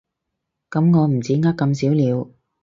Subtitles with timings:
[0.71, 2.31] 噉我唔止呃咁少了